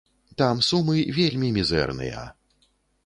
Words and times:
Там 0.41 0.61
сумы 0.67 0.95
вельмі 1.19 1.53
мізэрныя. 1.59 2.25